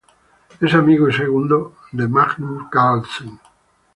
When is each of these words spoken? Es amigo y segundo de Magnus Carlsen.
Es 0.59 0.73
amigo 0.73 1.07
y 1.09 1.13
segundo 1.13 1.75
de 1.91 2.07
Magnus 2.07 2.63
Carlsen. 2.71 3.39